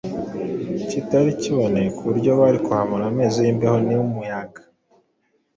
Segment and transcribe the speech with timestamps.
[0.89, 4.61] kitari kiboneye ku buryo bari kuhamara amezi y’imbeho n’umuyaga,